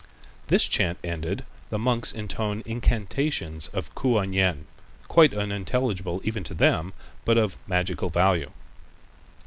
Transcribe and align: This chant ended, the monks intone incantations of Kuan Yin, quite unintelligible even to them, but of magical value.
This 0.47 0.67
chant 0.67 0.97
ended, 1.03 1.45
the 1.69 1.77
monks 1.77 2.11
intone 2.11 2.63
incantations 2.65 3.67
of 3.67 3.93
Kuan 3.93 4.33
Yin, 4.33 4.65
quite 5.07 5.35
unintelligible 5.35 6.21
even 6.23 6.43
to 6.45 6.55
them, 6.55 6.93
but 7.23 7.37
of 7.37 7.59
magical 7.67 8.09
value. 8.09 8.49